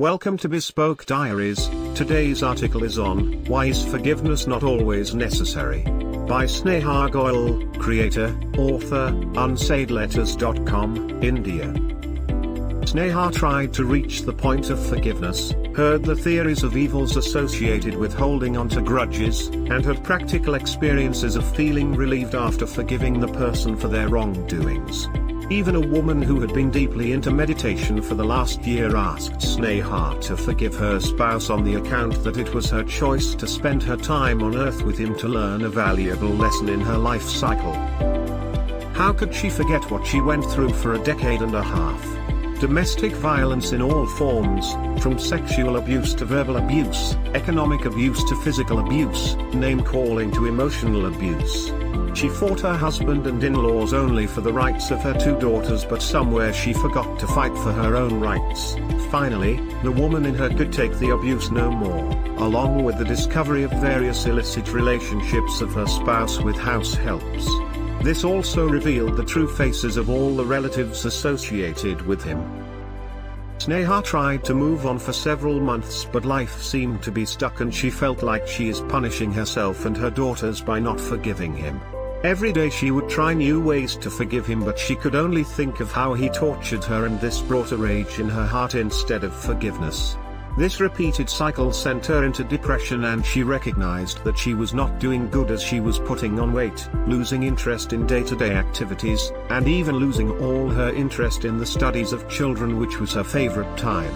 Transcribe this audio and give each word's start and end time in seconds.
Welcome 0.00 0.38
to 0.38 0.48
Bespoke 0.48 1.06
Diaries. 1.06 1.68
Today's 1.94 2.42
article 2.42 2.82
is 2.82 2.98
on 2.98 3.44
Why 3.44 3.66
is 3.66 3.84
Forgiveness 3.84 4.48
Not 4.48 4.64
Always 4.64 5.14
Necessary? 5.14 5.84
By 5.84 6.46
Sneha 6.46 7.08
Goyal, 7.10 7.78
creator, 7.78 8.36
author, 8.58 9.12
unsaidletters.com, 9.34 11.22
India. 11.22 11.66
Sneha 12.82 13.32
tried 13.32 13.72
to 13.74 13.84
reach 13.84 14.22
the 14.22 14.32
point 14.32 14.70
of 14.70 14.84
forgiveness, 14.84 15.54
heard 15.76 16.04
the 16.04 16.16
theories 16.16 16.64
of 16.64 16.76
evils 16.76 17.16
associated 17.16 17.94
with 17.94 18.12
holding 18.12 18.56
on 18.56 18.68
to 18.70 18.82
grudges, 18.82 19.46
and 19.46 19.84
had 19.84 20.02
practical 20.02 20.54
experiences 20.54 21.36
of 21.36 21.54
feeling 21.54 21.94
relieved 21.94 22.34
after 22.34 22.66
forgiving 22.66 23.20
the 23.20 23.28
person 23.28 23.76
for 23.76 23.86
their 23.86 24.08
wrongdoings. 24.08 25.06
Even 25.50 25.76
a 25.76 25.80
woman 25.80 26.22
who 26.22 26.40
had 26.40 26.54
been 26.54 26.70
deeply 26.70 27.12
into 27.12 27.30
meditation 27.30 28.00
for 28.00 28.14
the 28.14 28.24
last 28.24 28.64
year 28.64 28.96
asked 28.96 29.34
Sneha 29.34 30.18
to 30.22 30.38
forgive 30.38 30.74
her 30.76 30.98
spouse 30.98 31.50
on 31.50 31.62
the 31.64 31.74
account 31.74 32.24
that 32.24 32.38
it 32.38 32.54
was 32.54 32.70
her 32.70 32.82
choice 32.82 33.34
to 33.34 33.46
spend 33.46 33.82
her 33.82 33.96
time 33.96 34.42
on 34.42 34.56
earth 34.56 34.82
with 34.82 34.96
him 34.96 35.14
to 35.18 35.28
learn 35.28 35.62
a 35.62 35.68
valuable 35.68 36.30
lesson 36.30 36.70
in 36.70 36.80
her 36.80 36.96
life 36.96 37.22
cycle. 37.22 37.74
How 38.94 39.12
could 39.12 39.34
she 39.34 39.50
forget 39.50 39.90
what 39.90 40.06
she 40.06 40.22
went 40.22 40.46
through 40.46 40.72
for 40.72 40.94
a 40.94 41.04
decade 41.04 41.42
and 41.42 41.54
a 41.54 41.62
half? 41.62 42.23
Domestic 42.60 43.12
violence 43.12 43.72
in 43.72 43.82
all 43.82 44.06
forms, 44.06 44.72
from 45.02 45.18
sexual 45.18 45.76
abuse 45.76 46.14
to 46.14 46.24
verbal 46.24 46.56
abuse, 46.56 47.14
economic 47.34 47.84
abuse 47.84 48.22
to 48.24 48.36
physical 48.36 48.78
abuse, 48.78 49.34
name 49.52 49.82
calling 49.82 50.30
to 50.32 50.46
emotional 50.46 51.06
abuse. 51.06 51.72
She 52.14 52.28
fought 52.28 52.60
her 52.60 52.76
husband 52.76 53.26
and 53.26 53.42
in-laws 53.42 53.92
only 53.92 54.28
for 54.28 54.40
the 54.40 54.52
rights 54.52 54.92
of 54.92 55.02
her 55.02 55.18
two 55.18 55.36
daughters 55.38 55.84
but 55.84 56.00
somewhere 56.00 56.52
she 56.52 56.72
forgot 56.72 57.18
to 57.18 57.26
fight 57.26 57.54
for 57.58 57.72
her 57.72 57.96
own 57.96 58.20
rights. 58.20 58.76
Finally, 59.10 59.56
the 59.82 59.90
woman 59.90 60.24
in 60.24 60.34
her 60.34 60.48
could 60.48 60.72
take 60.72 60.96
the 60.98 61.10
abuse 61.10 61.50
no 61.50 61.70
more, 61.70 62.08
along 62.38 62.84
with 62.84 62.98
the 62.98 63.04
discovery 63.04 63.64
of 63.64 63.70
various 63.72 64.26
illicit 64.26 64.72
relationships 64.72 65.60
of 65.60 65.72
her 65.74 65.86
spouse 65.86 66.40
with 66.40 66.56
house 66.56 66.94
helps. 66.94 67.48
This 68.02 68.24
also 68.24 68.68
revealed 68.68 69.16
the 69.16 69.24
true 69.24 69.48
faces 69.48 69.96
of 69.96 70.10
all 70.10 70.36
the 70.36 70.44
relatives 70.44 71.04
associated 71.04 72.02
with 72.02 72.22
him. 72.22 72.42
Sneha 73.58 74.04
tried 74.04 74.44
to 74.44 74.54
move 74.54 74.84
on 74.84 74.98
for 74.98 75.12
several 75.12 75.60
months 75.60 76.04
but 76.04 76.24
life 76.24 76.60
seemed 76.60 77.02
to 77.02 77.12
be 77.12 77.24
stuck 77.24 77.60
and 77.60 77.74
she 77.74 77.88
felt 77.88 78.22
like 78.22 78.46
she 78.46 78.68
is 78.68 78.80
punishing 78.82 79.32
herself 79.32 79.86
and 79.86 79.96
her 79.96 80.10
daughters 80.10 80.60
by 80.60 80.78
not 80.78 81.00
forgiving 81.00 81.56
him. 81.56 81.80
Every 82.24 82.52
day 82.52 82.68
she 82.68 82.90
would 82.90 83.08
try 83.08 83.32
new 83.32 83.62
ways 83.62 83.96
to 83.96 84.10
forgive 84.10 84.46
him 84.46 84.64
but 84.64 84.78
she 84.78 84.96
could 84.96 85.14
only 85.14 85.44
think 85.44 85.80
of 85.80 85.92
how 85.92 86.14
he 86.14 86.28
tortured 86.28 86.84
her 86.84 87.06
and 87.06 87.20
this 87.20 87.40
brought 87.40 87.72
a 87.72 87.76
rage 87.76 88.18
in 88.18 88.28
her 88.28 88.46
heart 88.46 88.74
instead 88.74 89.24
of 89.24 89.34
forgiveness. 89.34 90.16
This 90.56 90.80
repeated 90.80 91.28
cycle 91.28 91.72
sent 91.72 92.06
her 92.06 92.22
into 92.22 92.44
depression 92.44 93.04
and 93.04 93.26
she 93.26 93.42
recognized 93.42 94.22
that 94.22 94.38
she 94.38 94.54
was 94.54 94.72
not 94.72 95.00
doing 95.00 95.28
good 95.28 95.50
as 95.50 95.60
she 95.60 95.80
was 95.80 95.98
putting 95.98 96.38
on 96.38 96.52
weight, 96.52 96.88
losing 97.08 97.42
interest 97.42 97.92
in 97.92 98.06
day-to-day 98.06 98.50
-day 98.50 98.56
activities, 98.56 99.32
and 99.50 99.66
even 99.66 99.96
losing 99.96 100.30
all 100.44 100.68
her 100.68 100.90
interest 100.90 101.44
in 101.44 101.58
the 101.58 101.66
studies 101.66 102.12
of 102.12 102.28
children 102.28 102.78
which 102.78 103.00
was 103.00 103.14
her 103.14 103.24
favorite 103.24 103.76
time. 103.76 104.14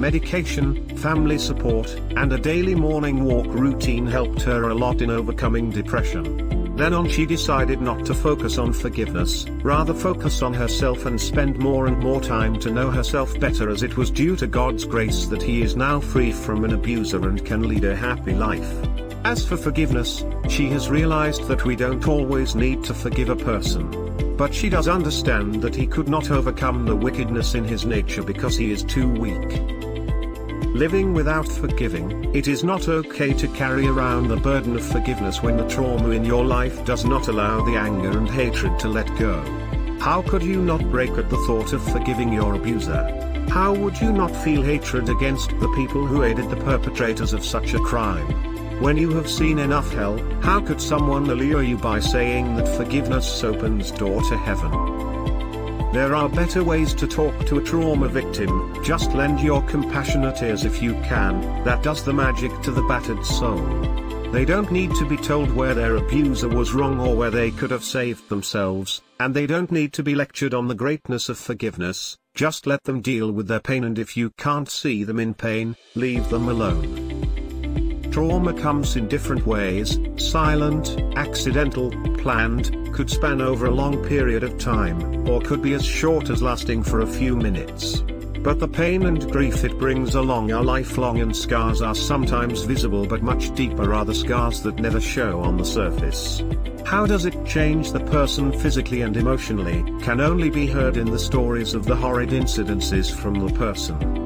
Medication, 0.00 0.68
family 0.96 1.38
support, 1.38 1.88
and 2.16 2.32
a 2.32 2.38
daily 2.38 2.74
morning 2.74 3.22
walk 3.22 3.48
routine 3.64 4.06
helped 4.06 4.42
her 4.42 4.70
a 4.70 4.74
lot 4.74 5.02
in 5.02 5.10
overcoming 5.10 5.70
depression. 5.70 6.51
Then 6.74 6.94
on 6.94 7.08
she 7.08 7.26
decided 7.26 7.80
not 7.80 8.04
to 8.06 8.14
focus 8.14 8.56
on 8.56 8.72
forgiveness, 8.72 9.46
rather 9.62 9.92
focus 9.92 10.40
on 10.42 10.54
herself 10.54 11.04
and 11.04 11.20
spend 11.20 11.58
more 11.58 11.86
and 11.86 11.98
more 11.98 12.20
time 12.20 12.58
to 12.60 12.70
know 12.70 12.90
herself 12.90 13.38
better 13.38 13.68
as 13.68 13.82
it 13.82 13.96
was 13.96 14.10
due 14.10 14.36
to 14.36 14.46
God's 14.46 14.84
grace 14.84 15.26
that 15.26 15.42
he 15.42 15.62
is 15.62 15.76
now 15.76 16.00
free 16.00 16.32
from 16.32 16.64
an 16.64 16.72
abuser 16.72 17.28
and 17.28 17.44
can 17.44 17.68
lead 17.68 17.84
a 17.84 17.94
happy 17.94 18.34
life. 18.34 18.72
As 19.24 19.46
for 19.46 19.56
forgiveness, 19.56 20.24
she 20.48 20.68
has 20.70 20.88
realized 20.90 21.46
that 21.46 21.64
we 21.64 21.76
don't 21.76 22.08
always 22.08 22.54
need 22.54 22.82
to 22.84 22.94
forgive 22.94 23.28
a 23.28 23.36
person. 23.36 24.36
But 24.36 24.54
she 24.54 24.68
does 24.68 24.88
understand 24.88 25.62
that 25.62 25.76
he 25.76 25.86
could 25.86 26.08
not 26.08 26.30
overcome 26.30 26.86
the 26.86 26.96
wickedness 26.96 27.54
in 27.54 27.64
his 27.64 27.84
nature 27.84 28.22
because 28.22 28.56
he 28.56 28.72
is 28.72 28.82
too 28.82 29.08
weak. 29.08 29.60
Living 30.74 31.12
without 31.12 31.46
forgiving, 31.46 32.34
it 32.34 32.48
is 32.48 32.64
not 32.64 32.88
okay 32.88 33.34
to 33.34 33.46
carry 33.48 33.86
around 33.86 34.28
the 34.28 34.38
burden 34.38 34.74
of 34.74 34.82
forgiveness 34.82 35.42
when 35.42 35.58
the 35.58 35.68
trauma 35.68 36.08
in 36.10 36.24
your 36.24 36.46
life 36.46 36.82
does 36.86 37.04
not 37.04 37.28
allow 37.28 37.62
the 37.62 37.76
anger 37.76 38.16
and 38.16 38.26
hatred 38.26 38.78
to 38.78 38.88
let 38.88 39.06
go. 39.18 39.38
How 40.00 40.22
could 40.22 40.42
you 40.42 40.62
not 40.62 40.90
break 40.90 41.10
at 41.10 41.28
the 41.28 41.36
thought 41.46 41.74
of 41.74 41.82
forgiving 41.92 42.32
your 42.32 42.54
abuser? 42.54 43.04
How 43.50 43.74
would 43.74 44.00
you 44.00 44.14
not 44.14 44.34
feel 44.34 44.62
hatred 44.62 45.10
against 45.10 45.50
the 45.60 45.68
people 45.76 46.06
who 46.06 46.22
aided 46.22 46.48
the 46.48 46.56
perpetrators 46.56 47.34
of 47.34 47.44
such 47.44 47.74
a 47.74 47.78
crime? 47.78 48.26
When 48.80 48.96
you 48.96 49.10
have 49.10 49.28
seen 49.28 49.58
enough 49.58 49.92
hell, 49.92 50.18
how 50.40 50.62
could 50.62 50.80
someone 50.80 51.28
allure 51.28 51.62
you 51.62 51.76
by 51.76 52.00
saying 52.00 52.56
that 52.56 52.76
forgiveness 52.78 53.44
opens 53.44 53.90
door 53.90 54.22
to 54.22 54.38
heaven? 54.38 54.72
There 55.92 56.14
are 56.14 56.26
better 56.26 56.64
ways 56.64 56.94
to 56.94 57.06
talk 57.06 57.44
to 57.46 57.58
a 57.58 57.62
trauma 57.62 58.08
victim, 58.08 58.82
just 58.82 59.12
lend 59.12 59.40
your 59.40 59.60
compassionate 59.64 60.42
ears 60.42 60.64
if 60.64 60.82
you 60.82 60.94
can, 61.02 61.62
that 61.64 61.82
does 61.82 62.02
the 62.02 62.14
magic 62.14 62.50
to 62.62 62.70
the 62.70 62.82
battered 62.84 63.22
soul. 63.26 63.60
They 64.32 64.46
don't 64.46 64.72
need 64.72 64.94
to 64.94 65.04
be 65.04 65.18
told 65.18 65.52
where 65.52 65.74
their 65.74 65.96
abuser 65.96 66.48
was 66.48 66.72
wrong 66.72 66.98
or 66.98 67.14
where 67.14 67.30
they 67.30 67.50
could 67.50 67.70
have 67.70 67.84
saved 67.84 68.30
themselves, 68.30 69.02
and 69.20 69.34
they 69.34 69.46
don't 69.46 69.70
need 69.70 69.92
to 69.92 70.02
be 70.02 70.14
lectured 70.14 70.54
on 70.54 70.66
the 70.66 70.74
greatness 70.74 71.28
of 71.28 71.36
forgiveness, 71.36 72.16
just 72.34 72.66
let 72.66 72.82
them 72.84 73.02
deal 73.02 73.30
with 73.30 73.46
their 73.46 73.60
pain 73.60 73.84
and 73.84 73.98
if 73.98 74.16
you 74.16 74.30
can't 74.38 74.70
see 74.70 75.04
them 75.04 75.20
in 75.20 75.34
pain, 75.34 75.76
leave 75.94 76.26
them 76.30 76.48
alone. 76.48 77.01
Trauma 78.12 78.52
comes 78.52 78.94
in 78.96 79.08
different 79.08 79.46
ways, 79.46 79.98
silent, 80.16 81.00
accidental, 81.16 81.90
planned, 82.18 82.92
could 82.92 83.08
span 83.08 83.40
over 83.40 83.64
a 83.64 83.70
long 83.70 84.04
period 84.04 84.44
of 84.44 84.58
time, 84.58 85.26
or 85.26 85.40
could 85.40 85.62
be 85.62 85.72
as 85.72 85.82
short 85.82 86.28
as 86.28 86.42
lasting 86.42 86.82
for 86.82 87.00
a 87.00 87.06
few 87.06 87.34
minutes. 87.34 88.00
But 88.40 88.58
the 88.58 88.68
pain 88.68 89.06
and 89.06 89.32
grief 89.32 89.64
it 89.64 89.78
brings 89.78 90.14
along 90.14 90.52
are 90.52 90.62
lifelong 90.62 91.20
and 91.20 91.34
scars 91.34 91.80
are 91.80 91.94
sometimes 91.94 92.64
visible 92.64 93.06
but 93.06 93.22
much 93.22 93.54
deeper 93.54 93.94
are 93.94 94.04
the 94.04 94.14
scars 94.14 94.62
that 94.62 94.78
never 94.78 95.00
show 95.00 95.40
on 95.40 95.56
the 95.56 95.64
surface. 95.64 96.42
How 96.84 97.06
does 97.06 97.24
it 97.24 97.46
change 97.46 97.92
the 97.92 98.00
person 98.00 98.52
physically 98.52 99.00
and 99.00 99.16
emotionally, 99.16 99.82
can 100.02 100.20
only 100.20 100.50
be 100.50 100.66
heard 100.66 100.98
in 100.98 101.10
the 101.10 101.18
stories 101.18 101.72
of 101.72 101.86
the 101.86 101.96
horrid 101.96 102.28
incidences 102.28 103.10
from 103.10 103.36
the 103.36 103.54
person. 103.54 104.21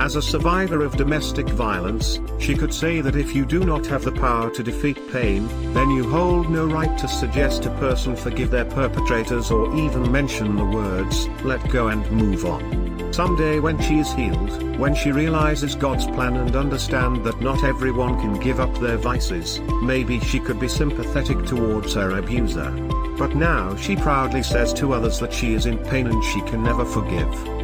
As 0.00 0.16
a 0.16 0.22
survivor 0.22 0.82
of 0.82 0.96
domestic 0.96 1.46
violence, 1.50 2.20
she 2.38 2.54
could 2.54 2.72
say 2.72 3.02
that 3.02 3.16
if 3.16 3.34
you 3.34 3.44
do 3.44 3.60
not 3.60 3.84
have 3.84 4.02
the 4.02 4.10
power 4.10 4.48
to 4.48 4.62
defeat 4.62 4.96
pain, 5.12 5.46
then 5.74 5.90
you 5.90 6.08
hold 6.08 6.48
no 6.48 6.64
right 6.64 6.96
to 6.96 7.06
suggest 7.06 7.66
a 7.66 7.76
person 7.76 8.16
forgive 8.16 8.50
their 8.50 8.64
perpetrators 8.64 9.50
or 9.50 9.76
even 9.76 10.10
mention 10.10 10.56
the 10.56 10.64
words, 10.64 11.28
let 11.44 11.68
go 11.68 11.88
and 11.88 12.10
move 12.10 12.46
on. 12.46 13.12
Someday 13.12 13.60
when 13.60 13.78
she 13.82 13.98
is 13.98 14.10
healed, 14.14 14.78
when 14.78 14.94
she 14.94 15.12
realizes 15.12 15.74
God's 15.74 16.06
plan 16.06 16.34
and 16.34 16.56
understand 16.56 17.22
that 17.26 17.42
not 17.42 17.62
everyone 17.62 18.18
can 18.20 18.40
give 18.40 18.58
up 18.58 18.74
their 18.78 18.96
vices, 18.96 19.60
maybe 19.82 20.18
she 20.20 20.40
could 20.40 20.58
be 20.58 20.68
sympathetic 20.68 21.44
towards 21.44 21.92
her 21.92 22.12
abuser. 22.12 22.70
But 23.18 23.36
now 23.36 23.76
she 23.76 23.96
proudly 23.96 24.44
says 24.44 24.72
to 24.74 24.94
others 24.94 25.18
that 25.20 25.34
she 25.34 25.52
is 25.52 25.66
in 25.66 25.76
pain 25.76 26.06
and 26.06 26.24
she 26.24 26.40
can 26.40 26.62
never 26.62 26.86
forgive. 26.86 27.59